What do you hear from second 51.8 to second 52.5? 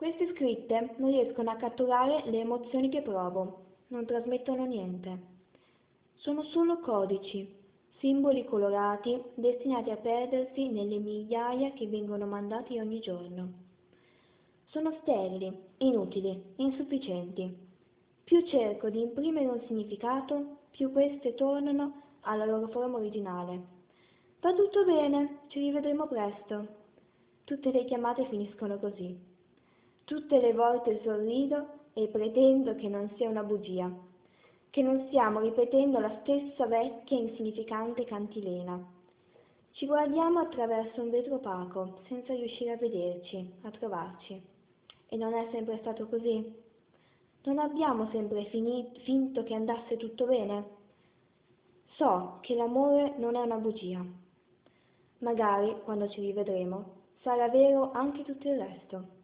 So